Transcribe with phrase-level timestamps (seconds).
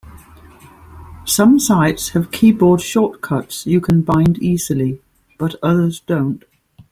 [1.25, 4.99] Some sites have keyboard shortcuts you can bind easily,
[5.37, 6.43] but others don't.